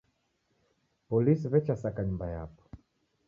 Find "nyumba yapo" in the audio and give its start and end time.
2.03-2.61